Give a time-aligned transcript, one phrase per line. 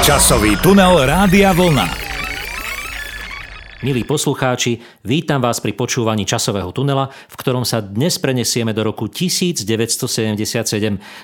[0.00, 1.84] Časový tunel Rádia Vlna.
[3.84, 9.12] Milí poslucháči, vítam vás pri počúvaní časového tunela, v ktorom sa dnes prenesieme do roku
[9.12, 9.60] 1977.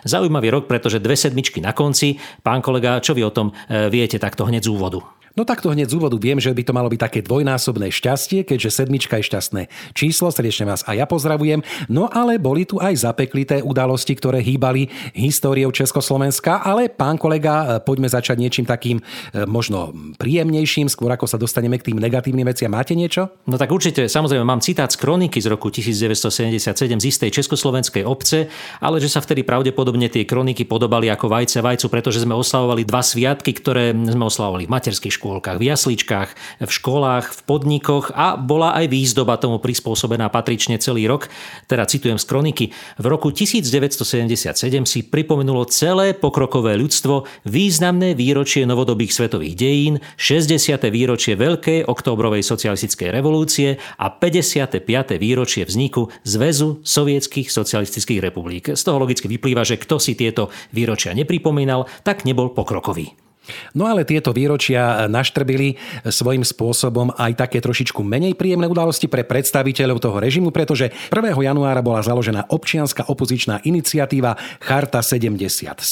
[0.05, 2.21] Zaujímavý rok, pretože dve sedmičky na konci.
[2.45, 5.01] Pán kolega, čo vy o tom e, viete takto hneď z úvodu?
[5.37, 8.73] No takto hneď z úvodu viem, že by to malo byť také dvojnásobné šťastie, keďže
[8.73, 9.63] sedmička je šťastné
[9.93, 11.61] číslo, srdečne vás aj ja pozdravujem.
[11.93, 18.09] No ale boli tu aj zapeklité udalosti, ktoré hýbali históriou Československa, ale pán kolega, poďme
[18.09, 22.73] začať niečím takým e, možno príjemnejším, skôr ako sa dostaneme k tým negatívnym veciam.
[22.73, 23.29] Máte niečo?
[23.45, 28.49] No tak určite, samozrejme, mám citát z kroniky z roku 1977 z istej československej obce,
[28.81, 33.05] ale že sa vtedy pravdepodobne tie kroniky podobali ako vajce vajcu, pretože sme oslavovali dva
[33.05, 36.31] sviatky, ktoré sme oslavovali v materskej škole škôlkach, v jasličkách,
[36.63, 41.27] v školách, v podnikoch a bola aj výzdoba tomu prispôsobená patrične celý rok.
[41.67, 42.65] Teda citujem z kroniky.
[43.03, 44.55] V roku 1977
[44.87, 50.79] si pripomenulo celé pokrokové ľudstvo významné výročie novodobých svetových dejín, 60.
[50.95, 54.87] výročie Veľkej oktobrovej socialistickej revolúcie a 55.
[55.19, 58.79] výročie vzniku Zväzu sovietských socialistických republik.
[58.79, 63.26] Z toho logicky vyplýva, že kto si tieto výročia nepripomínal, tak nebol pokrokový.
[63.75, 69.99] No ale tieto výročia naštrbili svojím spôsobom aj také trošičku menej príjemné udalosti pre predstaviteľov
[70.03, 71.15] toho režimu, pretože 1.
[71.37, 75.83] januára bola založená občianská opozičná iniciatíva Charta 77,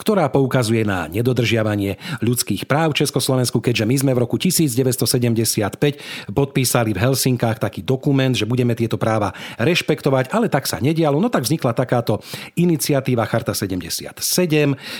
[0.00, 6.90] ktorá poukazuje na nedodržiavanie ľudských práv v Československu, keďže my sme v roku 1975 podpísali
[6.92, 11.20] v Helsinkách taký dokument, že budeme tieto práva rešpektovať, ale tak sa nedialo.
[11.20, 12.20] No tak vznikla takáto
[12.58, 14.20] iniciatíva Charta 77.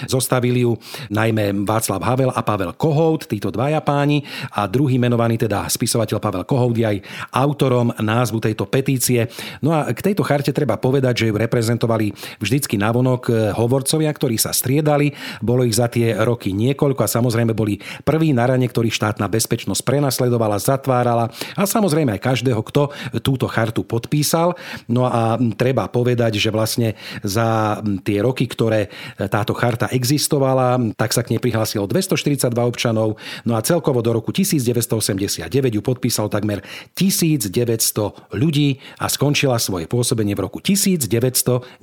[0.09, 0.77] Zostavili ju
[1.11, 4.23] najmä Václav Havel a Pavel Kohout, títo dvaja páni
[4.55, 6.99] a druhý menovaný teda spisovateľ Pavel Kohout je aj
[7.35, 9.27] autorom názvu tejto petície.
[9.59, 14.39] No a k tejto charte treba povedať, že ju reprezentovali vždycky navonok eh, hovorcovia, ktorí
[14.39, 15.11] sa striedali.
[15.43, 19.83] Bolo ich za tie roky niekoľko a samozrejme boli prví na rane, ktorých štátna bezpečnosť
[19.83, 24.55] prenasledovala, zatvárala a samozrejme aj každého, kto túto chartu podpísal.
[24.87, 26.95] No a treba povedať, že vlastne
[27.27, 28.95] za tie roky, ktoré
[29.27, 33.17] táto charta existovala, tak sa k nej prihlásil prihlásilo 242 občanov,
[33.49, 36.61] no a celkovo do roku 1989 ju podpísalo takmer
[36.93, 41.81] 1900 ľudí a skončila svoje pôsobenie v roku 1992.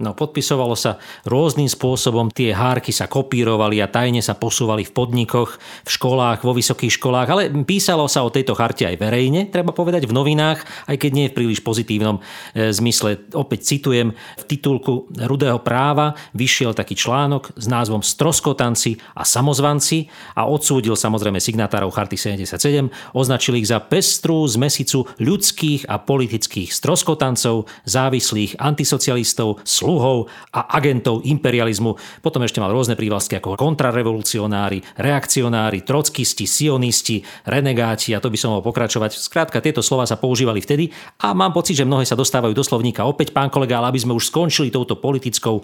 [0.00, 0.96] No podpisovalo sa
[1.28, 6.56] rôznym spôsobom, tie hárky sa kopírovali a tajne sa posúvali v podnikoch, v školách, vo
[6.56, 10.96] vysokých školách, ale písalo sa o tejto charte aj verejne, treba povedať v novinách, aj
[10.96, 12.16] keď nie v príliš pozitívnom
[12.56, 13.28] e, zmysle.
[13.36, 20.06] Opäť citujem, v titulku Rudého práva vyšiel taký článok s názvom Stroskotan povstanci a samozvanci
[20.38, 22.86] a odsúdil samozrejme signatárov Charty 77,
[23.18, 32.22] označil ich za pestrú zmesicu ľudských a politických stroskotancov, závislých antisocialistov, sluhov a agentov imperializmu.
[32.22, 38.54] Potom ešte mal rôzne prívlastky ako kontrarevolucionári, reakcionári, trockisti, sionisti, renegáti a to by som
[38.54, 39.18] mohol pokračovať.
[39.18, 40.94] Skrátka, tieto slova sa používali vtedy
[41.26, 43.02] a mám pocit, že mnohé sa dostávajú do slovníka.
[43.02, 45.62] Opäť, pán kolega, ale aby sme už skončili touto politickou e,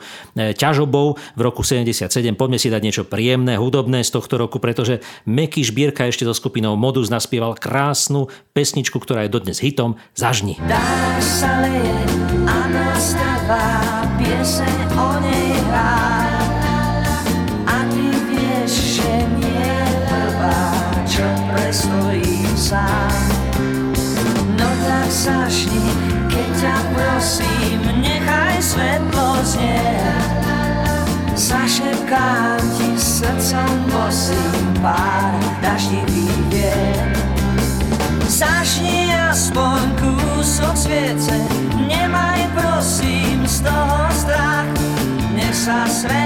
[0.57, 5.05] ťažobou v roku 77, poďme si dať niečo niečo príjemné, hudobné z tohto roku, pretože
[5.29, 10.57] Meky Šbírka ešte so skupinou Modus naspieval krásnu pesničku, ktorá je dodnes hitom Zažni.
[10.65, 11.93] Dáš sa leje
[12.49, 13.69] a nastáva
[14.17, 15.93] pieseň o nej hrá.
[17.69, 19.13] A ty vieš, že
[19.45, 19.77] nie
[20.09, 20.73] prvá,
[21.05, 23.13] čo prestojím sám.
[24.57, 25.85] No tak zažni,
[26.33, 30.26] keď ťa prosím, nechaj svetlo znieť.
[31.37, 37.13] Zašepkám ti srdcom bosým pár daždivý vier.
[38.25, 41.37] Zašni aspoň kúsok sviece,
[41.77, 44.73] nemaj prosím z toho strach.
[45.37, 46.26] Nech sa svetlo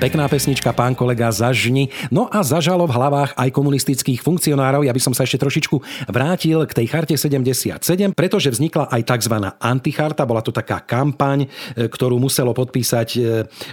[0.00, 1.92] Pekná pesnička, pán kolega, zažni.
[2.08, 4.80] No a zažalo v hlavách aj komunistických funkcionárov.
[4.88, 5.76] Ja by som sa ešte trošičku
[6.08, 9.36] vrátil k tej charte 77, pretože vznikla aj tzv.
[9.60, 10.24] anticharta.
[10.24, 11.44] Bola to taká kampaň,
[11.76, 13.20] e, ktorú muselo podpísať e,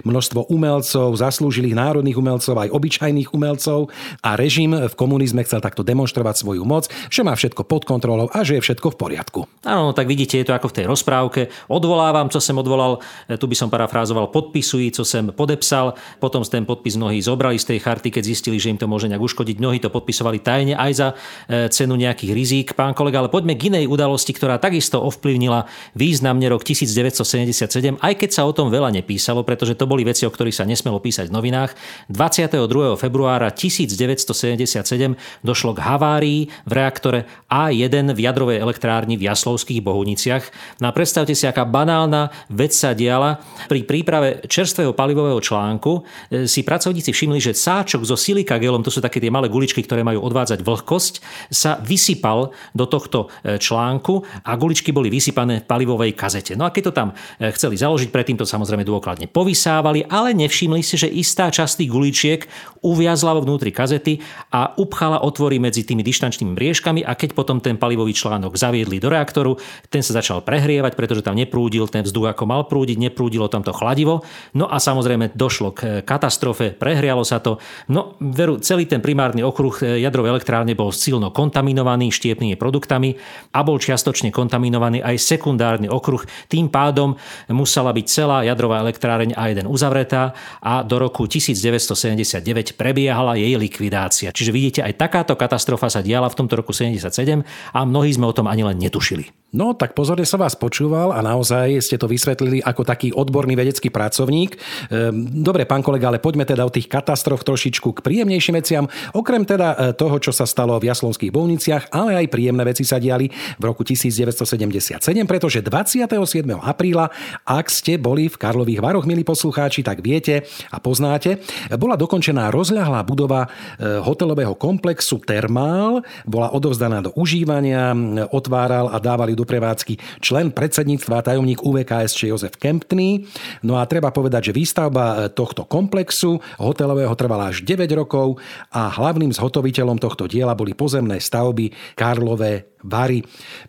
[0.03, 3.87] množstvo umelcov, zaslúžilých národných umelcov, aj obyčajných umelcov.
[4.19, 8.43] A režim v komunizme chcel takto demonstrovať svoju moc, že má všetko pod kontrolou a
[8.43, 9.39] že je všetko v poriadku.
[9.63, 11.41] Áno, no tak vidíte, je to ako v tej rozprávke.
[11.71, 12.99] Odvolávam, co som odvolal,
[13.31, 17.73] e, tu by som parafrázoval, podpisují, co som podepsal Potom ten podpis mnohí zobrali z
[17.75, 19.61] tej charty, keď zistili, že im to môže nejak uškodiť.
[19.61, 22.67] Mnohí to podpisovali tajne aj za e, cenu nejakých rizík.
[22.73, 28.29] Pán kolega, ale poďme k inej udalosti, ktorá takisto ovplyvnila významne rok 1977, aj keď
[28.33, 31.33] sa o tom veľa nepísalo, pretože to boli veci, o ktorých sa nesmelo písať v
[31.37, 31.77] novinách.
[32.09, 32.97] 22.
[32.97, 35.13] februára 1977
[35.45, 40.43] došlo k havárii v reaktore A1 v jadrovej elektrárni v Jaslovských Bohuniciach.
[40.81, 43.37] No a predstavte si, aká banálna vec sa diala.
[43.69, 46.06] Pri príprave čerstvého palivového článku
[46.47, 50.23] si pracovníci všimli, že sáčok so silikagelom, to sú také tie malé guličky, ktoré majú
[50.23, 51.13] odvádzať vlhkosť,
[51.49, 56.53] sa vysypal do tohto e, článku a guličky boli vysypané v palivovej kazete.
[56.59, 60.81] No a keď to tam e, chceli založiť, predtým to samozrejme dôkladne povysávali, ale nevšimli
[60.83, 62.41] si, že istá časť tých guličiek
[62.83, 64.21] uviazla vo vnútri kazety
[64.53, 69.09] a upchala otvory medzi tými dištančnými briežkami a keď potom ten palivový článok zaviedli do
[69.09, 69.57] reaktoru,
[69.89, 73.73] ten sa začal prehrievať, pretože tam neprúdil ten vzduch ako mal prúdiť, neprúdilo tam to
[73.73, 74.21] chladivo.
[74.53, 77.61] No a samozrejme došlo k katastrofe, prehrialo sa to.
[77.93, 83.15] No veru, celý ten primárny okruh e, jadrovej elektrárne bol silno kontaminovaný štiepnými produktami
[83.53, 86.21] a bol čiastočne kontaminovaný aj sekundárny okruh.
[86.51, 87.15] Tým pádom
[87.53, 94.29] musela byť celá jadrová elektráreň A1 uzavretá a do roku 1979 prebiehala jej likvidácia.
[94.33, 98.33] Čiže vidíte, aj takáto katastrofa sa diala v tomto roku 77 a mnohí sme o
[98.35, 99.46] tom ani len netušili.
[99.55, 103.87] No, tak pozorne som vás počúval a naozaj ste to vysvetlili ako taký odborný vedecký
[103.87, 104.59] pracovník.
[104.91, 108.91] Ehm, dobre, pán kolega, ale poďme teda o tých katastrof trošičku k príjemnejším veciam.
[109.15, 112.99] Okrem teda e, toho, čo sa stalo v Jaslonských bolniciach, ale aj príjemné veci sa
[112.99, 116.11] diali v roku 1977, pretože 27.
[116.59, 117.07] apríla,
[117.47, 120.43] ak ste boli v Karlových Varoch, milí poslucháči, tak viete
[120.75, 121.39] a poznáte,
[121.79, 127.95] bola dokončená rozľahlá budova e, hotelového komplexu Termál, bola odovzdaná do užívania,
[128.35, 133.29] otváral a dávali do prevádzky člen predsedníctva a tajomník UVKSČ Jozef Kemptný.
[133.61, 138.41] No a treba povedať, že výstavba e, tohto komplexu hotelového trvala až 9 rokov
[138.73, 143.19] a hlavným zhotoviteľom tohto diela boli pozemné stavby Karlové Vary.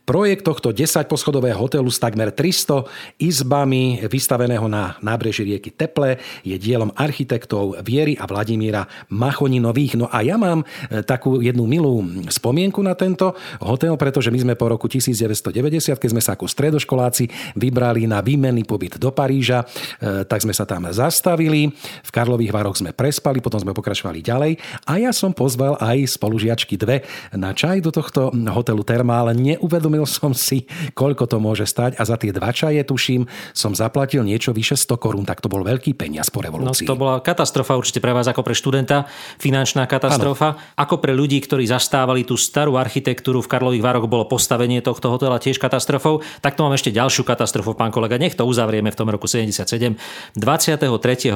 [0.06, 2.87] Projekt tohto 10-poschodového hotelu s takmer 300
[3.19, 9.99] izbami vystaveného na nábreží rieky Teple je dielom architektov Viery a Vladimíra Machoninových.
[9.99, 14.55] No a ja mám e, takú jednu milú spomienku na tento hotel, pretože my sme
[14.55, 19.67] po roku 1990, keď sme sa ako stredoškoláci vybrali na výmenný pobyt do Paríža,
[19.99, 21.75] e, tak sme sa tam zastavili.
[22.06, 24.53] V Karlových Varoch sme prespali, potom sme pokračovali ďalej
[24.87, 27.03] a ja som pozval aj spolužiačky dve
[27.35, 32.02] na čaj do tohto hotelu Terma ale neuvedomil som si, koľko to môže stať a
[32.05, 33.25] za tie dva čaje, tuším,
[33.56, 36.84] som zaplatil niečo vyše 100 korún, tak to bol veľký peniaz po revolúcii.
[36.84, 39.08] No to bola katastrofa určite pre vás ako pre študenta,
[39.38, 40.56] finančná katastrofa.
[40.56, 40.81] Ano.
[40.81, 45.38] Ako pre ľudí, ktorí zastávali tú starú architektúru v Karlových Vároch, bolo postavenie tohto hotela
[45.38, 46.25] tiež katastrofou.
[46.40, 48.16] Tak to mám ešte ďalšiu katastrofu, pán kolega.
[48.16, 49.96] Nech to uzavrieme v tom roku 77.
[50.37, 50.88] 23.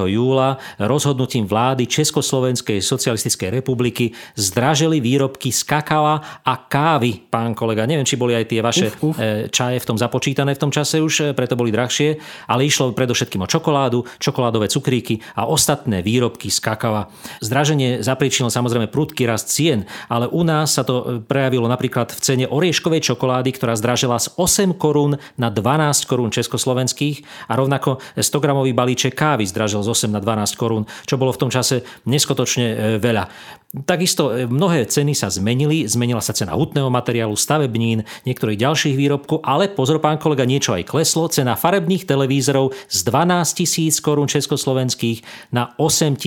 [0.09, 7.87] júla rozhodnutím vlády Československej socialistickej republiky zdražili výrobky z kakava a kávy, pán kolega.
[7.89, 9.17] Neviem, či boli aj tie vaše uf, uf.
[9.17, 12.19] E, čaje v tom započítané v tom čase už, e, preto boli drahšie,
[12.49, 17.09] ale išlo predovšetkým o čokoládu, čokoládové cukríky a ostatné výrobky z kakava.
[17.41, 22.21] Zdraženie zapríčilo samozrejme prudký rast cien, ale u nás sa to e, prejavilo napríklad v
[22.21, 28.45] cene orieškovej čokolády, ktorá zdražila z 8 korún na 12 korún československých a rovnako 100
[28.45, 32.99] gramový balíček kávy zdražil z 8 na 12 korún, čo bolo v tom čase neskutočne
[32.99, 33.25] veľa.
[33.73, 39.73] Takisto mnohé ceny sa zmenili, zmenila sa cena hutného materiálu, stavebnín, niektorých ďalších výrobkov, ale
[39.73, 41.33] pozor pán kolega, niečo aj kleslo.
[41.33, 45.25] Cena farebných televízorov z 12 tisíc korún československých
[45.57, 46.21] na 8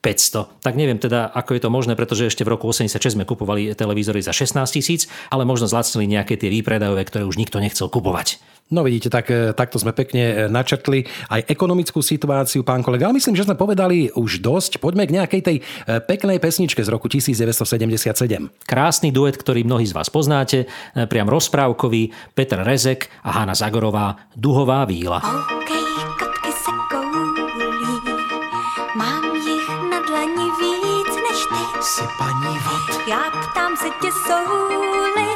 [0.00, 0.64] 500.
[0.64, 4.24] Tak neviem teda, ako je to možné, pretože ešte v roku 86 sme kupovali televízory
[4.24, 8.40] za 16 tisíc, ale možno zlacnili nejaké tie výpredajové, ktoré už nikto nechcel kupovať.
[8.70, 13.10] No vidíte, tak, e, takto sme pekne e, načrtli aj ekonomickú situáciu, pán kolega.
[13.10, 14.78] Ale myslím, že sme povedali už dosť.
[14.78, 15.62] Poďme k nejakej tej e,
[15.98, 18.14] peknej pesničke z roku 1977.
[18.62, 20.70] Krásny duet, ktorý mnohí z vás poznáte,
[21.10, 25.18] priam rozprávkový, Petr Rezek a Hanna Zagorová, Duhová víla.
[25.18, 26.09] Okay,
[33.10, 35.28] Já ptám se tě souli,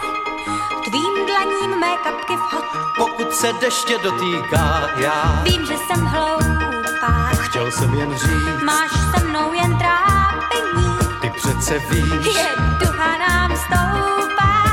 [0.84, 2.64] tvým dlaním mé kapky vhod.
[2.96, 7.30] Pokud se deště dotýká, já vím, že jsem hloupá.
[7.40, 10.98] Chtěl jsem jen říct, máš se mnou jen trápení.
[11.20, 14.64] Ty přece víš, je duha nám stoupá.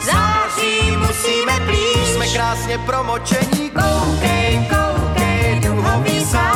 [0.00, 3.70] Září musíme blíž, jsme krásně promočení.
[3.70, 6.49] Koukej, koukej, duhový sál.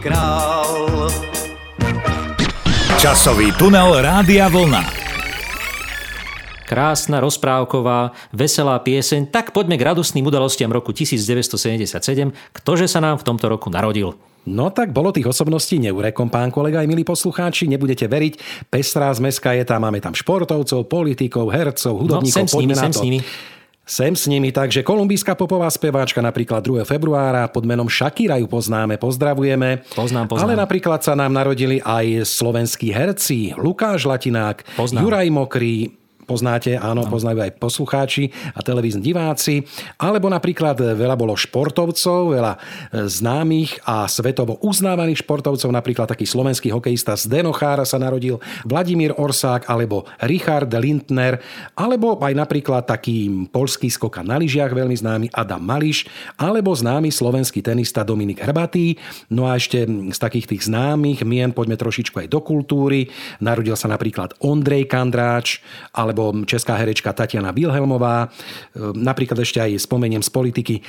[0.00, 1.08] Král.
[2.96, 4.84] Časový tunel Rádia Vlna.
[6.64, 12.30] Krásna, rozprávková, veselá pieseň, tak poďme k radostným udalostiam roku 1977.
[12.54, 14.14] Ktože sa nám v tomto roku narodil?
[14.46, 18.64] No tak bolo tých osobností neurekom, pán kolega aj milí poslucháči, nebudete veriť.
[18.72, 22.92] Pestrá zmeska je tam, máme tam športovcov, politikov, hercov, hudobníkov, no, sem s nimi, sem
[22.94, 23.18] s nimi.
[23.90, 26.86] Sem s nimi, takže kolumbijská popová speváčka napríklad 2.
[26.86, 29.82] februára pod menom Shakira ju poznáme, pozdravujeme.
[29.98, 30.46] Poznám, poznám.
[30.46, 35.02] Ale napríklad sa nám narodili aj slovenskí herci Lukáš Latinák, poznám.
[35.02, 35.90] Juraj Mokrý,
[36.30, 37.10] poznáte, áno, no.
[37.10, 39.66] poznajú aj poslucháči a televízni diváci.
[39.98, 42.58] Alebo napríklad veľa bolo športovcov, veľa e,
[43.10, 49.66] známych a svetovo uznávaných športovcov, napríklad taký slovenský hokejista Zdeno Chára sa narodil, Vladimír Orsák
[49.66, 51.42] alebo Richard Lindner,
[51.74, 56.06] alebo aj napríklad taký polský skoka na lyžiach, veľmi známy Adam Mališ,
[56.36, 59.00] alebo známy slovenský tenista Dominik Hrbatý.
[59.32, 63.08] No a ešte z takých tých známych mien poďme trošičku aj do kultúry.
[63.40, 65.64] Narodil sa napríklad Ondrej Kandráč,
[65.96, 68.28] alebo alebo česká herečka Tatiana Wilhelmová.
[68.28, 70.82] E, napríklad ešte aj spomeniem z politiky e,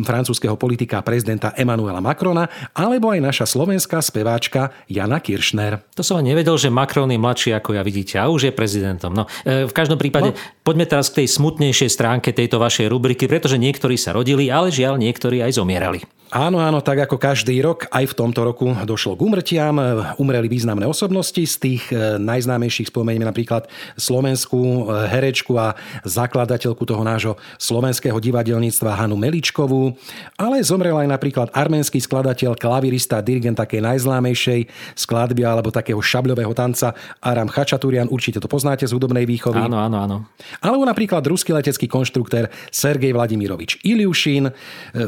[0.00, 5.84] francúzského politika prezidenta Emanuela Macrona, alebo aj naša slovenská speváčka Jana Kiršner.
[5.92, 9.12] To som nevedel, že Macron je mladší ako ja, vidíte, a už je prezidentom.
[9.12, 10.36] No, e, v každom prípade, no.
[10.64, 14.96] poďme teraz k tej smutnejšej stránke tejto vašej rubriky, pretože niektorí sa rodili, ale žiaľ,
[14.96, 16.00] niektorí aj zomierali.
[16.30, 19.74] Áno, áno, tak ako každý rok, aj v tomto roku došlo k umrtiam.
[20.14, 21.42] Umreli významné osobnosti.
[21.42, 23.66] Z tých e, najznámejších spomenieme napríklad
[23.98, 25.74] slovenskú e, herečku a
[26.06, 29.98] zakladateľku toho nášho slovenského divadelníctva Hanu Meličkovú.
[30.38, 36.94] Ale zomrel aj napríklad arménsky skladateľ, klavirista, dirigent takej najznámejšej skladby alebo takého šabľového tanca
[37.26, 38.06] Aram Chačaturian.
[38.06, 39.66] Určite to poznáte z hudobnej výchovy.
[39.66, 40.16] Áno, áno, áno.
[40.62, 44.52] Alebo napríklad ruský letecký konštruktér Sergej Vladimirovič Iliušin, e,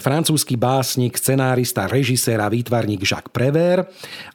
[0.02, 3.84] francúzsky básnik hudobník, scenárista, režisér a výtvarník Jacques Prever,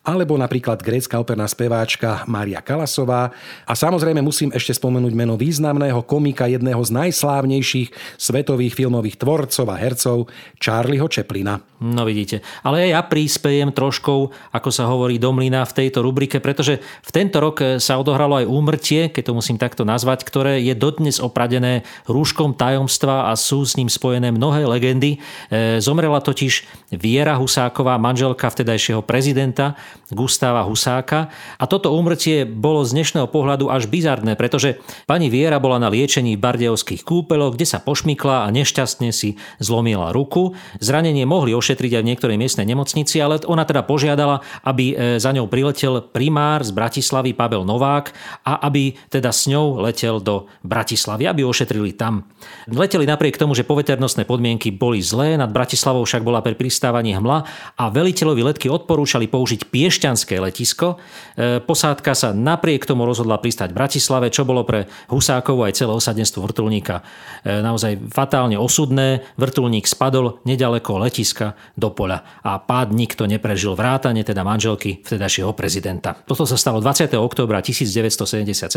[0.06, 3.34] alebo napríklad grécka operná speváčka Mária Kalasová.
[3.66, 9.76] A samozrejme musím ešte spomenúť meno významného komika, jedného z najslávnejších svetových filmových tvorcov a
[9.78, 10.18] hercov,
[10.62, 11.60] Charlieho Chaplina.
[11.78, 12.42] No vidíte.
[12.66, 17.38] Ale ja príspejem troškou, ako sa hovorí do mlyna v tejto rubrike, pretože v tento
[17.38, 22.58] rok sa odohralo aj úmrtie, keď to musím takto nazvať, ktoré je dodnes opradené rúškom
[22.58, 25.22] tajomstva a sú s ním spojené mnohé legendy.
[25.54, 29.76] E, zomrela totiž Viera Husáková, manželka vtedajšieho prezidenta
[30.08, 31.28] Gustáva Husáka.
[31.60, 36.40] A toto úmrtie bolo z dnešného pohľadu až bizarné, pretože pani Viera bola na liečení
[36.40, 40.56] v Bardejovských kúpeloch, kde sa pošmykla a nešťastne si zlomila ruku.
[40.80, 45.36] Zranenie mohli ošetriť aj v niektorej miestnej nemocnici, ale ona teda požiadala, aby e, za
[45.36, 48.16] ňou priletel primár z Bratislavy Pavel Novák
[48.48, 52.24] a aby teda s ňou letel do Bratislavy, aby ošetrili tam.
[52.72, 57.48] Leteli napriek tomu, že poveternostné podmienky boli zlé, nad Bratislavou však bola pri pristávaní hmla
[57.80, 61.00] a veliteľovi letky odporúčali použiť piešťanské letisko.
[61.40, 65.96] E, posádka sa napriek tomu rozhodla pristať v Bratislave, čo bolo pre Husákovu aj celé
[65.96, 67.08] osadenstvo vrtulníka
[67.48, 69.24] e, naozaj fatálne osudné.
[69.40, 76.20] Vrtulník spadol nedaleko letiska do poľa a pád nikto neprežil vrátane teda manželky vtedajšieho prezidenta.
[76.28, 77.16] Toto sa stalo 20.
[77.16, 78.76] októbra 1977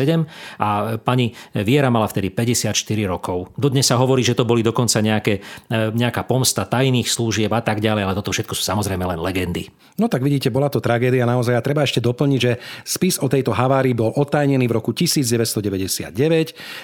[0.62, 2.70] a pani Viera mala vtedy 54
[3.10, 3.50] rokov.
[3.58, 7.62] Dodnes sa hovorí, že to boli dokonca nejaké, e, nejaká pomsta tajných služieb a a
[7.70, 9.70] tak ďalej, ale toto všetko sú samozrejme len legendy.
[9.94, 13.54] No tak vidíte, bola to tragédia naozaj a treba ešte doplniť, že spis o tejto
[13.54, 16.10] havárii bol otajnený v roku 1999.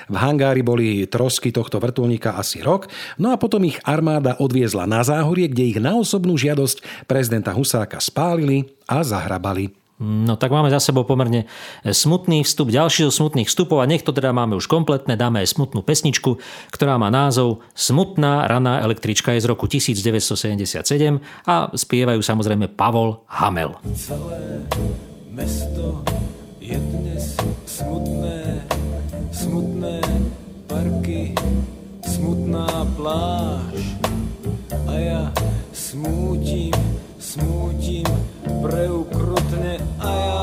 [0.07, 2.87] V hangári boli trosky tohto vrtulníka asi rok,
[3.19, 7.99] no a potom ich armáda odviezla na záhorie, kde ich na osobnú žiadosť prezidenta Husáka
[7.99, 9.86] spálili a zahrabali.
[9.97, 11.49] No tak máme za sebou pomerne
[11.81, 15.57] smutný vstup, ďalší zo smutných vstupov a nech to teda máme už kompletné, dáme aj
[15.57, 16.37] smutnú pesničku,
[16.69, 20.85] ktorá má názov Smutná raná električka je z roku 1977
[21.49, 23.81] a spievajú samozrejme Pavol Hamel.
[23.97, 24.69] Celé
[25.33, 26.05] mesto
[26.61, 27.33] je dnes
[27.65, 28.69] smutné,
[29.33, 30.05] smutné
[30.69, 31.33] parky,
[32.05, 33.81] smutná pláž
[34.88, 35.23] a ja
[35.73, 36.76] smútim,
[37.37, 38.09] smútim
[38.64, 40.43] preukrutne a ja.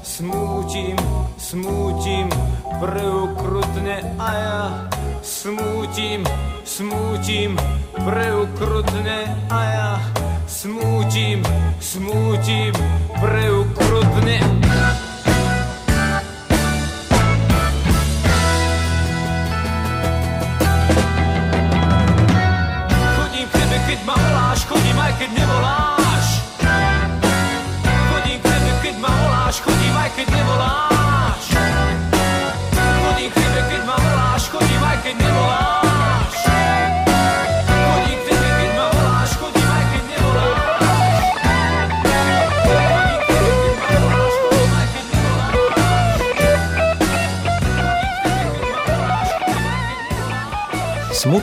[0.00, 0.96] Smútim,
[1.36, 2.28] smútim
[2.80, 4.60] preukrutne a ja.
[5.20, 6.24] Smútim,
[6.64, 7.52] smútim
[8.00, 9.20] preukrutne
[9.52, 9.90] a ja.
[10.48, 11.44] Smútim,
[11.80, 12.72] smútim
[13.20, 14.40] preukrutne.
[14.40, 14.71] Chodím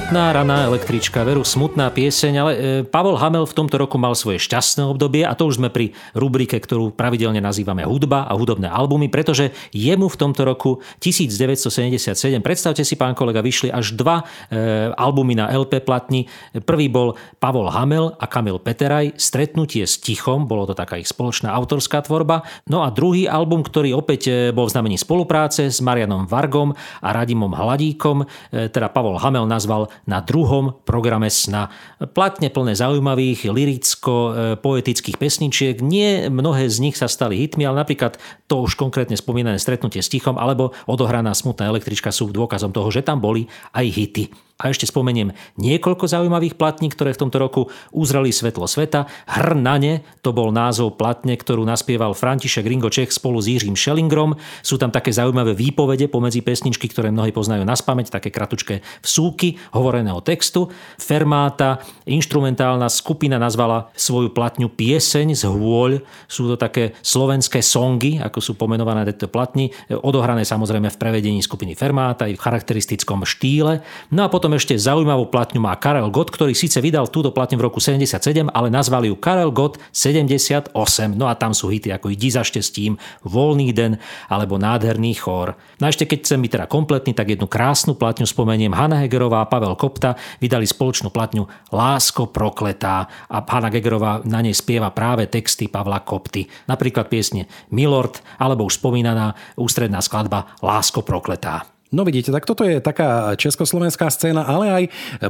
[0.09, 4.41] Smutná raná električka, veru smutná pieseň, ale e, Pavol Hamel v tomto roku mal svoje
[4.41, 9.05] šťastné obdobie a to už sme pri rubrike, ktorú pravidelne nazývame hudba a hudobné albumy,
[9.05, 15.37] pretože jemu v tomto roku 1977, predstavte si pán kolega, vyšli až dva e, albumy
[15.37, 16.25] na LP platni.
[16.57, 21.53] Prvý bol Pavol Hamel a Kamil Peteraj, Stretnutie s tichom, bolo to taká ich spoločná
[21.53, 22.49] autorská tvorba.
[22.65, 27.13] No a druhý album, ktorý opäť e, bol v znamení spolupráce s Marianom Vargom a
[27.13, 31.73] Radimom Hladíkom, e, teda Pavol Hamel nazval na druhom programe Sna.
[32.13, 35.81] Platne plné zaujímavých, liricko-poetických pesničiek.
[35.83, 40.11] Nie mnohé z nich sa stali hitmi, ale napríklad to už konkrétne spomínané stretnutie s
[40.11, 44.25] Tichom alebo odohraná smutná električka sú dôkazom toho, že tam boli aj hity.
[44.59, 49.07] A ešte spomeniem niekoľko zaujímavých platní, ktoré v tomto roku uzreli svetlo sveta.
[49.23, 54.35] Hrnane, to bol názov platne, ktorú naspieval František Ringo Čech spolu s Jiřím Schellingrom.
[54.59, 59.55] Sú tam také zaujímavé výpovede pomedzi pesničky, ktoré mnohí poznajú na spameť, také kratučké vsúky
[59.89, 60.69] hovoreného textu.
[61.01, 66.05] Fermáta, instrumentálna skupina nazvala svoju platňu Pieseň z hôľ.
[66.29, 71.73] Sú to také slovenské songy, ako sú pomenované tieto platni, odohrané samozrejme v prevedení skupiny
[71.73, 73.81] Fermáta i v charakteristickom štýle.
[74.13, 77.65] No a potom ešte zaujímavú platňu má Karel Gott, ktorý síce vydal túto platňu v
[77.65, 80.69] roku 77, ale nazval ju Karel Gott 78.
[81.17, 83.97] No a tam sú hity ako Idi za štestím, Voľný den
[84.29, 85.57] alebo Nádherný chór.
[85.81, 88.75] No a ešte keď chcem byť teda kompletný, tak jednu krásnu platňu spomeniem.
[88.75, 94.51] Hanna Hegerová a Pavel Kopta vydali spoločnú platňu Lásko prokletá a Hanna Hegerová na nej
[94.51, 96.43] spieva práve texty Pavla Kopty.
[96.67, 101.78] Napríklad piesne Milord alebo už spomínaná ústredná skladba Lásko prokletá.
[101.89, 104.83] No vidíte, tak toto je taká československá scéna, ale aj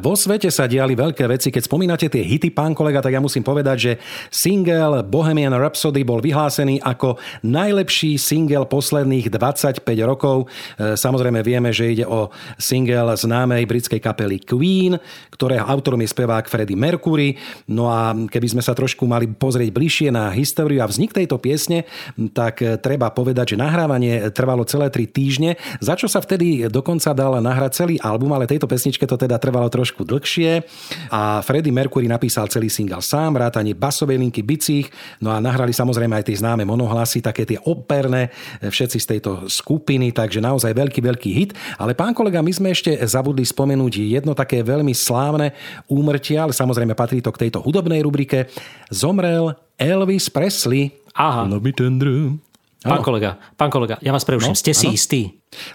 [0.03, 1.55] vo svete sa diali veľké veci.
[1.55, 3.91] Keď spomínate tie hity, pán kolega, tak ja musím povedať, že
[4.27, 7.15] single Bohemian Rhapsody bol vyhlásený ako
[7.47, 10.51] najlepší single posledných 25 rokov.
[10.75, 12.27] E, samozrejme vieme, že ide o
[12.59, 14.99] single známej britskej kapely Queen,
[15.31, 17.39] ktorého autorom je spevák Freddie Mercury.
[17.71, 21.87] No a keby sme sa trošku mali pozrieť bližšie na históriu a vznik tejto piesne,
[22.35, 27.37] tak treba povedať, že nahrávanie trvalo celé 3 týždne, za čo sa vtedy dokonca dal
[27.37, 30.65] nahrať celý album, ale tejto pesničke to teda trvalo trošku dlhšie
[31.13, 34.87] a Freddie Mercury napísal celý single sám, vrátanie basovej linky bicích,
[35.21, 38.33] no a nahrali samozrejme aj tie známe monohlasy, také tie operné,
[38.63, 41.51] všetci z tejto skupiny, takže naozaj veľký, veľký hit.
[41.77, 45.53] Ale pán kolega, my sme ešte zabudli spomenúť jedno také veľmi slávne
[45.91, 48.49] úmrtie, ale samozrejme patrí to k tejto hudobnej rubrike.
[48.89, 50.95] Zomrel Elvis Presley.
[51.13, 51.43] Aha.
[52.79, 54.55] Pán kolega, pán kolega, ja vás preruším.
[54.55, 54.95] No, Ste si ano?
[54.95, 55.21] istí?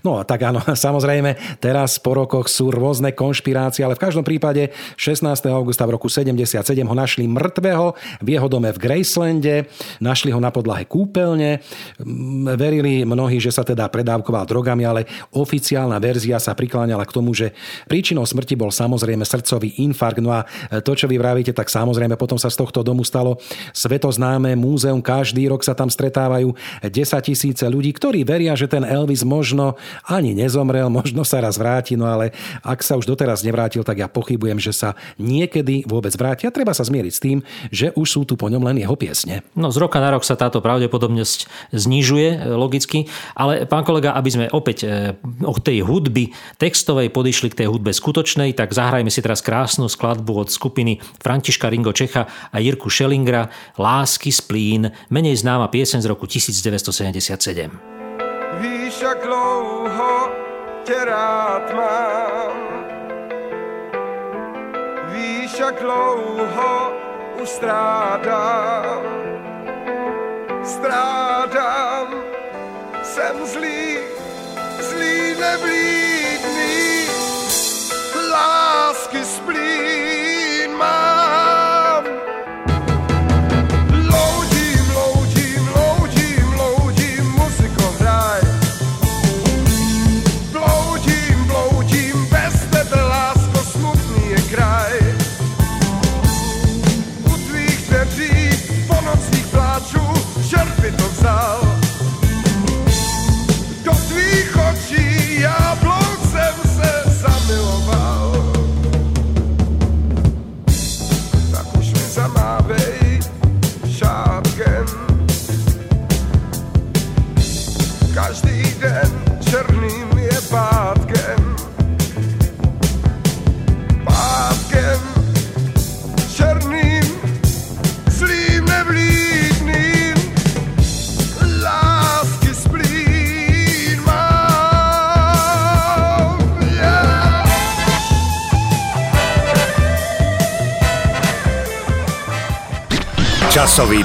[0.06, 5.26] No tak áno, samozrejme, teraz po rokoch sú rôzne konšpirácie, ale v každom prípade 16.
[5.50, 7.86] augusta v roku 77 ho našli mŕtvého
[8.22, 9.66] v jeho dome v Gracelande,
[9.98, 11.58] našli ho na podlahe kúpeľne,
[11.98, 17.34] mm, verili mnohí, že sa teda predávkoval drogami, ale oficiálna verzia sa prikláňala k tomu,
[17.34, 17.50] že
[17.90, 20.22] príčinou smrti bol samozrejme srdcový infarkt.
[20.22, 20.46] No a
[20.84, 23.40] to, čo vy vravíte, tak samozrejme potom sa z tohto domu stalo
[23.74, 25.00] svetoznáme múzeum.
[25.00, 26.52] Každý rok sa tam stretávajú
[26.84, 26.92] 10
[27.24, 31.96] tisíce ľudí, ktorí veria, že ten Elvis možno možno ani nezomrel, možno sa raz vráti,
[31.96, 36.44] no ale ak sa už doteraz nevrátil, tak ja pochybujem, že sa niekedy vôbec vráti.
[36.44, 37.38] A treba sa zmieriť s tým,
[37.72, 39.40] že už sú tu po ňom len jeho piesne.
[39.56, 44.30] No z roka na rok sa táto pravdepodobnosť znižuje e, logicky, ale pán kolega, aby
[44.30, 49.24] sme opäť e, od tej hudby textovej podišli k tej hudbe skutočnej, tak zahrajme si
[49.24, 53.48] teraz krásnu skladbu od skupiny Františka Ringo Čecha a Jirku Šelingra
[53.80, 57.94] Lásky splín, menej známa piesen z roku 1977.
[58.60, 59.53] Víš, jak dlouho
[60.84, 62.52] tě rád mám.
[65.08, 66.92] Víš, jak dlouho
[67.42, 69.02] ustrádám.
[70.64, 72.14] Strádám,
[73.02, 73.98] jsem zlý,
[74.80, 75.83] zlý neblídný.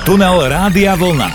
[0.09, 1.29] Tunel Rádia Vlna.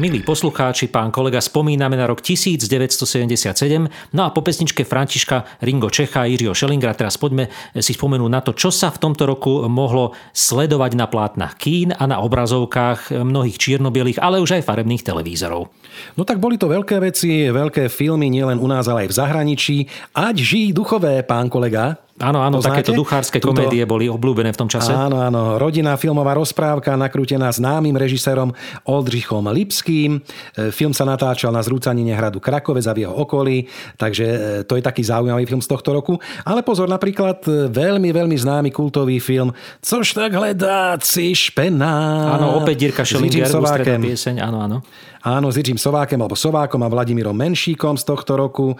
[0.00, 6.24] Milí poslucháči, pán kolega, spomíname na rok 1977, no a po pesničke Františka Ringo Čecha
[6.24, 10.16] a Jiřího Šelingra teraz poďme si spomenúť na to, čo sa v tomto roku mohlo
[10.32, 15.68] sledovať na plátnach kín a na obrazovkách mnohých čiernobielých, ale už aj farebných televízorov.
[16.16, 19.76] No tak boli to veľké veci, veľké filmy nielen u nás, ale aj v zahraničí.
[20.16, 22.05] Ať žijí duchové, pán kolega.
[22.16, 23.52] Áno, áno, takéto duchárske Tuto...
[23.52, 24.88] komédie boli obľúbené v tom čase.
[24.88, 25.60] Áno, áno.
[25.60, 28.56] Rodinná filmová rozprávka nakrútená známym režisérom
[28.88, 30.24] Oldřichom Lipským.
[30.56, 33.68] E, film sa natáčal na zrúcanine hradu Krakovec a v jeho okolí,
[34.00, 36.16] takže e, to je taký zaujímavý film z tohto roku.
[36.48, 39.52] Ale pozor, napríklad e, veľmi, veľmi známy kultový film
[39.84, 42.40] Což tak hledáci špenát.
[42.40, 43.52] Áno, opäť Dirka Šelinger,
[44.00, 44.78] pieseň, áno, áno.
[45.26, 48.70] Áno, s Jiřím Sovákem alebo Sovákom a Vladimírom Menšíkom z tohto roku.
[48.70, 48.76] E,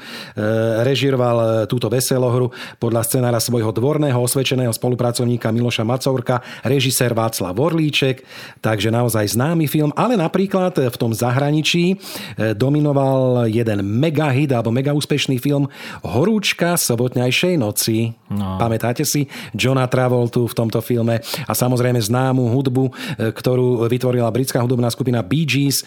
[0.87, 8.23] režiroval túto veselohru podľa scenára svojho dvorného osvedčeného spolupracovníka Miloša Macourka, režisér Václav Vorlíček,
[8.63, 11.99] takže naozaj známy film, ale napríklad v tom zahraničí
[12.39, 15.67] e, dominoval jeden mega hit alebo mega úspešný film
[16.07, 18.15] Horúčka sobotňajšej noci.
[18.31, 18.55] No.
[18.55, 22.93] Pamätáte si Johna Travoltu v tomto filme a samozrejme známu hudbu, e,
[23.35, 25.83] ktorú vytvorila britská hudobná skupina Bee Gees.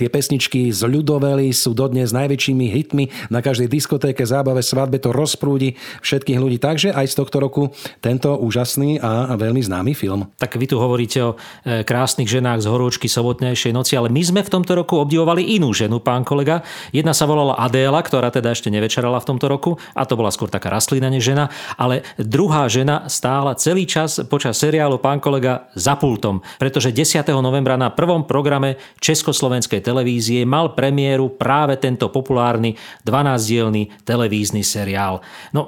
[0.00, 5.76] Tie pesničky z ľudovely sú dodnes najväčšími hitmi na každej diskotéke, zábave, svadbe to rozprúdi
[6.00, 6.56] všetkých ľudí.
[6.56, 7.68] Takže aj z tohto roku
[8.00, 10.32] tento úžasný a veľmi známy film.
[10.40, 14.40] Tak vy tu hovoríte o e, krásnych ženách z horúčky sobotnejšej noci, ale my sme
[14.40, 16.64] v tomto roku obdivovali inú ženu, pán kolega.
[16.96, 20.48] Jedna sa volala Adéla, ktorá teda ešte nevečerala v tomto roku a to bola skôr
[20.48, 25.92] taká rastlina než žena, ale druhá žena stála celý čas počas seriálu pán kolega za
[26.00, 27.20] pultom, pretože 10.
[27.44, 35.18] novembra na prvom programe Československej televízie mal premiéru práve tento populárny 12-dielný televízny seriál.
[35.50, 35.66] No,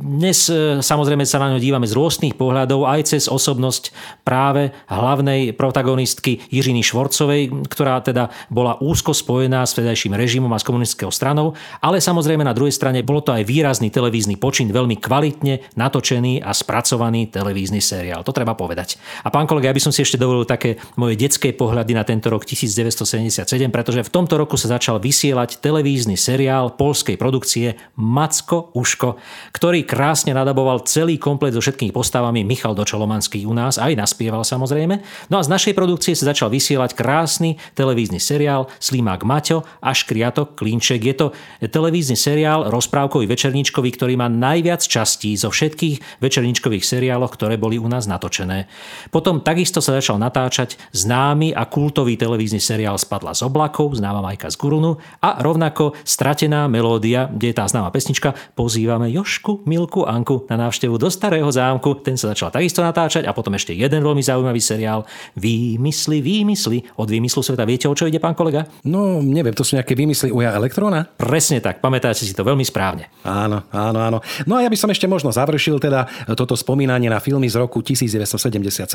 [0.00, 3.92] dnes e, samozrejme sa na ňo dívame z rôznych pohľadov, aj cez osobnosť
[4.24, 10.64] práve hlavnej protagonistky Jiřiny Švorcovej, ktorá teda bola úzko spojená s vtedajším režimom a s
[10.64, 11.52] komunistickou stranou,
[11.84, 16.56] ale samozrejme na druhej strane bolo to aj výrazný televízny počin, veľmi kvalitne natočený a
[16.56, 18.24] spracovaný televízny seriál.
[18.24, 18.96] To treba povedať.
[19.26, 22.32] A pán kolega, ja by som si ešte dovolil také moje detské pohľady na tento
[22.32, 29.16] rok 1977 pretože v tomto roku sa začal vysielať televízny seriál polskej produkcie Macko Uško,
[29.56, 35.00] ktorý krásne nadaboval celý komplet so všetkými postavami Michal Dočolomanský u nás, aj naspieval samozrejme.
[35.32, 40.60] No a z našej produkcie sa začal vysielať krásny televízny seriál Slimák Maťo a Škriatok
[40.60, 41.00] Klinček.
[41.00, 41.26] Je to
[41.64, 47.88] televízny seriál rozprávkový večerníčkový, ktorý má najviac častí zo všetkých večerníčkových seriáloch, ktoré boli u
[47.88, 48.68] nás natočené.
[49.08, 54.50] Potom takisto sa začal natáčať známy a kultový televízny seriál Spadla z oblakov, známa Majka
[54.50, 60.42] z Gurunu a rovnako Stratená melódia, kde je tá známa pesnička Pozývame Jošku, Milku, Anku
[60.50, 62.02] na návštevu do Starého zámku.
[62.02, 65.06] Ten sa začal takisto natáčať a potom ešte jeden veľmi zaujímavý seriál
[65.38, 67.62] Výmysly, výmysly od výmyslu sveta.
[67.62, 68.66] Viete, o čo ide, pán kolega?
[68.82, 71.06] No, neviem, to sú nejaké výmysly Uja Elektrona?
[71.14, 73.06] Presne tak, pamätáte si to veľmi správne.
[73.22, 74.18] Áno, áno, áno.
[74.48, 77.84] No a ja by som ešte možno završil teda toto spomínanie na filmy z roku
[77.84, 78.88] 1977,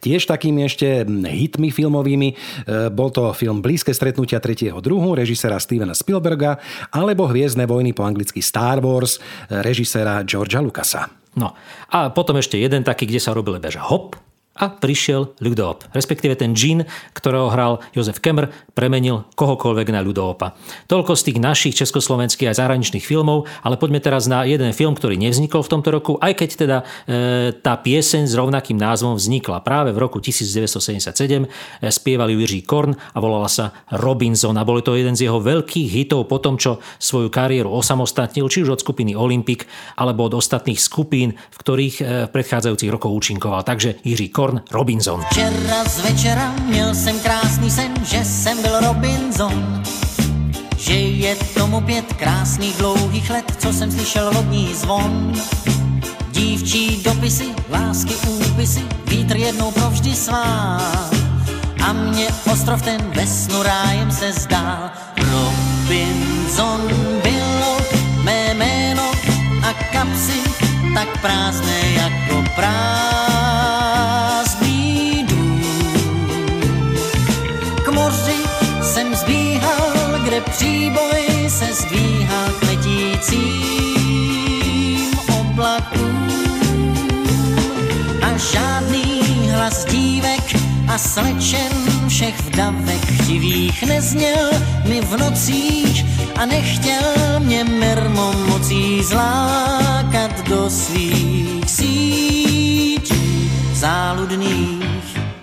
[0.00, 2.28] tiež takými ešte hitmi filmovými.
[2.30, 2.34] E,
[2.94, 6.54] bol to film Blízke stretnutia tretieho druhu režisera Stevena Spielberga
[6.94, 9.18] alebo Hviezdne vojny po anglicky Star Wars
[9.50, 11.10] režisera Georgia Lucasa.
[11.34, 11.50] No
[11.90, 14.14] a potom ešte jeden taký, kde sa robil beža hop,
[14.52, 15.88] a prišiel Ľudop.
[15.96, 16.84] Respektíve ten džin,
[17.16, 20.52] ktorého hral Jozef Kemr, premenil kohokoľvek na Ľudopa.
[20.92, 25.16] Toľko z tých našich československých a zahraničných filmov, ale poďme teraz na jeden film, ktorý
[25.16, 26.84] nevznikol v tomto roku, aj keď teda e,
[27.64, 31.16] tá pieseň s rovnakým názvom vznikla práve v roku 1977.
[31.16, 35.88] E, spievali Jiří Korn a volala sa Robinson a bol to jeden z jeho veľkých
[35.88, 39.64] hitov po tom, čo svoju kariéru osamostatnil, či už od skupiny Olympic
[39.96, 43.64] alebo od ostatných skupín, v ktorých e, v predchádzajúcich rokov účinkoval.
[43.64, 45.22] Takže Jiří Korn Korn Robinson.
[45.30, 49.82] Včera z večera měl jsem krásný sen, že jsem byl Robinson.
[50.76, 55.32] Že je tomu pět krásných dlouhých let, co jsem slyšel vodní zvon.
[56.30, 60.80] Dívčí dopisy, lásky, úpisy, vítr jednou provždy svá.
[61.86, 64.90] A mě ostrov ten ve snu rájem se zdál.
[65.16, 66.80] Robinson
[67.22, 67.78] bylo
[68.22, 69.10] mé jméno
[69.62, 70.40] a kapsy
[70.94, 73.21] tak prázdné jako prázdný
[80.32, 83.40] kde příboj se zdvíhá k letícím
[85.40, 86.28] oblakům.
[88.22, 90.56] A žádný hlas dívek
[90.88, 91.72] a slečen
[92.08, 94.50] všech vdavek chtivých nezněl
[94.88, 96.04] mi v nocích
[96.36, 101.31] a nechtěl mě mermo mocí zlákat do svých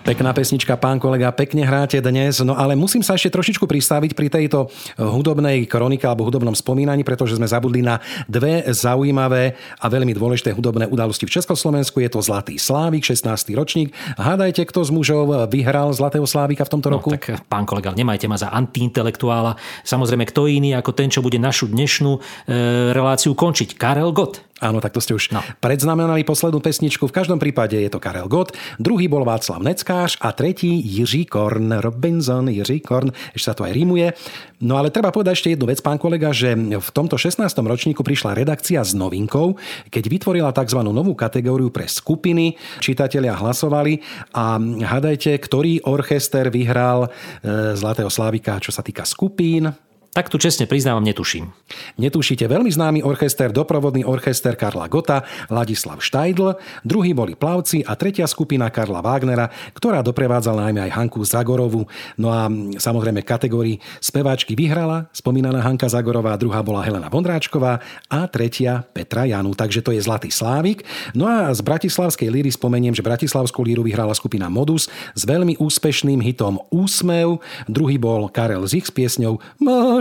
[0.10, 4.28] Pekná pesnička, pán kolega, pekne hráte dnes, no ale musím sa ešte trošičku pristaviť pri
[4.34, 4.66] tejto
[4.98, 10.90] hudobnej kronike alebo hudobnom spomínaní, pretože sme zabudli na dve zaujímavé a veľmi dôležité hudobné
[10.90, 12.02] udalosti v Československu.
[12.02, 13.54] Je to Zlatý Slávik, 16.
[13.54, 13.94] ročník.
[14.18, 17.14] Hádajte, kto z mužov vyhral Zlatého Slávika v tomto No, roku?
[17.14, 19.62] tak pán kolega, nemajte ma za antiintelektuála.
[19.86, 22.20] Samozrejme, kto iný ako ten, čo bude našu dnešnú e,
[22.98, 23.78] reláciu končiť?
[23.78, 24.49] Karel Gott.
[24.60, 25.40] Áno, tak to ste už no.
[25.64, 27.08] Predznamenali poslednú pesničku.
[27.08, 31.80] V každom prípade je to Karel Gott, druhý bol Václav Neckáš a tretí Jiří Korn.
[31.80, 34.12] Robinson, Jiří Korn, ešte sa to aj rímuje.
[34.60, 37.40] No ale treba povedať ešte jednu vec, pán kolega, že v tomto 16.
[37.48, 39.56] ročníku prišla redakcia s novinkou,
[39.88, 40.84] keď vytvorila tzv.
[40.84, 42.60] novú kategóriu pre skupiny.
[42.84, 44.04] Čitatelia hlasovali
[44.36, 47.10] a hádajte, ktorý orchester vyhral e,
[47.80, 49.72] Zlatého Slávika, čo sa týka skupín.
[50.10, 51.54] Tak tu čestne priznávam, netuším.
[52.02, 55.22] Netušíte, veľmi známy orchester, doprovodný orchester Karla Gota,
[55.54, 61.22] Ladislav Štajdl, druhý boli Plavci a tretia skupina Karla Wagnera, ktorá doprevádzala najmä aj Hanku
[61.22, 61.86] Zagorovu.
[62.18, 62.50] No a
[62.82, 67.78] samozrejme kategórii speváčky vyhrala spomínaná Hanka Zagorová, druhá bola Helena Vondráčková
[68.10, 70.90] a tretia Petra Janu, takže to je Zlatý Slávik.
[71.14, 76.18] No a z Bratislavskej líry spomeniem, že Bratislavskú líru vyhrala skupina Modus s veľmi úspešným
[76.18, 79.38] hitom Úsmev, druhý bol Karel Zich s piesňou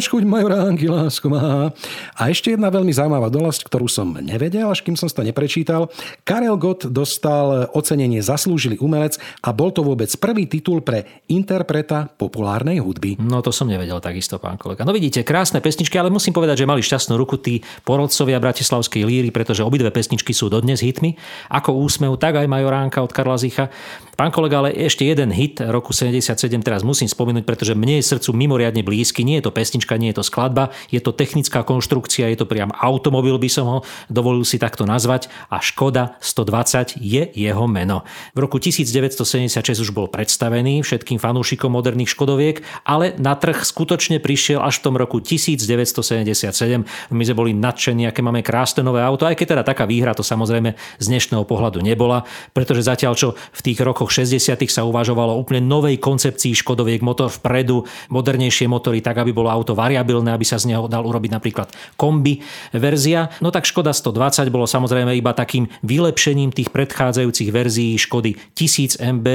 [0.06, 1.74] chuť majoránky, lásko má.
[2.14, 5.90] A ešte jedna veľmi zaujímavá dolosť, ktorú som nevedel, až kým som to neprečítal.
[6.22, 12.78] Karel Gott dostal ocenenie Zaslúžili umelec a bol to vôbec prvý titul pre interpreta populárnej
[12.78, 13.18] hudby.
[13.18, 14.86] No to som nevedel takisto, pán kolega.
[14.86, 19.32] No vidíte, krásne pesničky, ale musím povedať, že mali šťastnú ruku tí porodcovia Bratislavskej líry,
[19.32, 21.16] pretože obidve pesničky sú dodnes hitmi.
[21.48, 23.72] Ako úsmev, tak aj Majoránka od Karla Zicha.
[24.18, 28.34] Pán kolega, ale ešte jeden hit roku 77 teraz musím spomenúť, pretože mne je srdcu
[28.34, 29.22] mimoriadne blízky.
[29.22, 32.74] Nie je to pesnička, nie je to skladba, je to technická konštrukcia, je to priam
[32.74, 33.78] automobil, by som ho
[34.10, 38.02] dovolil si takto nazvať a Škoda 120 je jeho meno.
[38.34, 44.58] V roku 1976 už bol predstavený všetkým fanúšikom moderných Škodoviek, ale na trh skutočne prišiel
[44.58, 47.14] až v tom roku 1977.
[47.14, 50.26] My sme boli nadšení, aké máme krásne nové auto, aj keď teda taká výhra to
[50.26, 54.58] samozrejme z dnešného pohľadu nebola, pretože zatiaľ čo v tých rokoch 60.
[54.68, 60.34] sa uvažovalo úplne novej koncepcii Škodoviek, motor vpredu, modernejšie motory, tak aby bolo auto variabilné,
[60.34, 62.40] aby sa z neho dal urobiť napríklad kombi
[62.74, 63.30] verzia.
[63.44, 69.26] No tak Škoda 120 bolo samozrejme iba takým vylepšením tých predchádzajúcich verzií Škody 1000 MB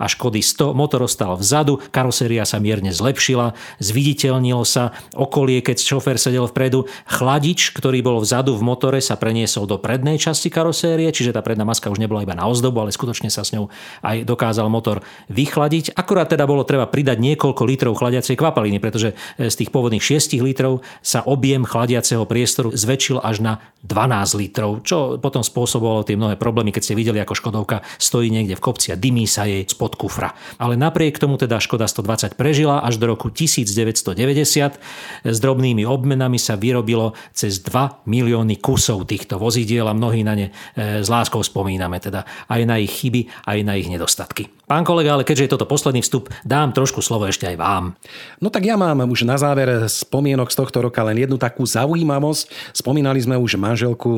[0.00, 0.72] a Škody 100.
[0.72, 6.88] Motor ostal vzadu, karoséria sa mierne zlepšila, zviditeľnilo sa okolie, keď šofér sedel vpredu.
[7.06, 11.66] Chladič, ktorý bol vzadu v motore, sa preniesol do prednej časti karosérie, čiže tá predná
[11.66, 13.68] maska už nebola iba na ozdobu, ale skutočne sa s ňou
[14.02, 15.94] aj dokázal motor vychladiť.
[15.94, 20.80] Akurát teda bolo treba pridať niekoľko litrov chladiacej kvapaliny, pretože z tých pôvodných 6 litrov
[21.04, 26.70] sa objem chladiaceho priestoru zväčšil až na 12 litrov, čo potom spôsobovalo tie mnohé problémy,
[26.70, 30.38] keď ste videli, ako Škodovka stojí niekde v kopci a dymí sa jej spod kufra.
[30.62, 35.26] Ale napriek tomu teda Škoda 120 prežila až do roku 1990.
[35.26, 40.46] S drobnými obmenami sa vyrobilo cez 2 milióny kusov týchto vozidiel a mnohí na ne
[40.78, 44.48] e, s láskou spomíname, teda aj na ich chyby, aj na ich nedostatky nedostatky.
[44.72, 47.92] Pán kolega, ale keďže je toto posledný vstup, dám trošku slovo ešte aj vám.
[48.40, 52.72] No tak ja mám už na záver spomienok z tohto roka len jednu takú zaujímavosť.
[52.72, 54.08] Spomínali sme už manželku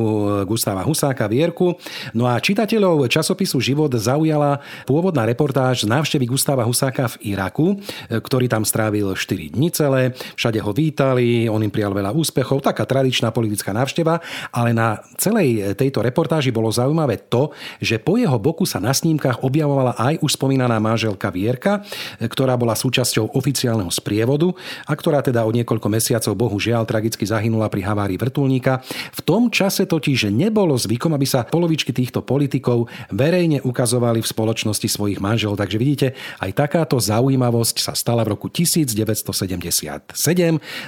[0.46, 1.74] Gustava Husáka Vierku.
[2.14, 7.82] No a čitateľov časopisu Život zaujala pôvodná reportáž z návštevy Gustava Husáka v Iraku,
[8.14, 10.14] ktorý tam strávil 4 dni celé.
[10.38, 14.22] Všade ho vítali, on im prijal veľa úspechov, taká tradičná politická návšteva,
[14.54, 17.50] ale na celej tejto reportáži bolo zaujímavé to,
[17.82, 21.80] že po jeho boku sa na snímkach objavovala aj už spomínaná manželka Vierka,
[22.20, 24.52] ktorá bola súčasťou oficiálneho sprievodu
[24.84, 28.84] a ktorá teda o niekoľko mesiacov bohužiaľ tragicky zahynula pri havárii vrtulníka.
[29.16, 34.84] V tom čase totiž nebolo zvykom, aby sa polovičky týchto politikov verejne ukazovali v spoločnosti
[34.84, 35.56] svojich manželov.
[35.56, 36.12] Takže vidíte,
[36.44, 40.12] aj takáto zaujímavosť sa stala v roku 1977.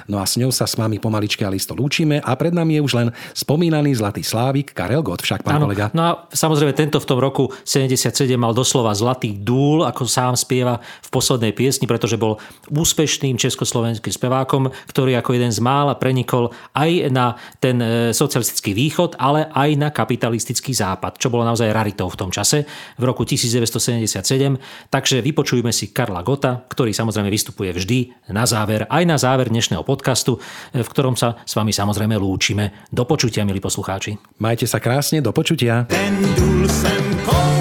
[0.05, 2.81] No a s ňou sa s vami pomaličky a listo lúčime a pred nami je
[2.85, 5.89] už len spomínaný Zlatý Slávik Karel Gott, však pán Áno, kolega.
[5.97, 10.83] No a samozrejme tento v tom roku 77 mal doslova zlatý dúl, ako sám spieva
[10.83, 12.35] v poslednej piesni, pretože bol
[12.67, 19.15] úspešným československým spevákom, ktorý ako jeden z mála prenikol aj na ten e, socialistický východ,
[19.15, 22.67] ale aj na kapitalistický západ, čo bolo naozaj raritou v tom čase,
[22.99, 24.19] v roku 1977.
[24.91, 29.87] Takže vypočujme si Karla Gota, ktorý samozrejme vystupuje vždy na záver, aj na záver dnešného
[29.87, 30.35] podcastu,
[30.75, 32.89] e, v ktorom sa s vami samozrejme lúčime.
[32.91, 34.19] Do počutia, milí poslucháči.
[34.43, 35.87] Majte sa krásne, do počutia.
[35.87, 37.56] Ten důl jsem koupil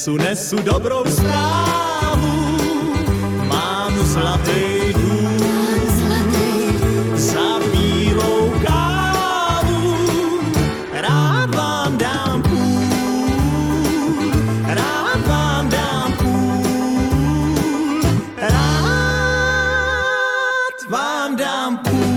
[0.00, 2.56] Nesu, nesu dobrou správu,
[3.48, 5.38] mám zlatý dům
[7.14, 9.96] za bílou kávu.
[10.92, 12.88] Rád vám dám půl,
[14.64, 18.00] rád vám dám půl,
[18.38, 19.30] rád
[20.88, 22.14] vám dám půl.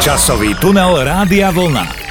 [0.00, 2.07] Časový tunel Rádia Vlna.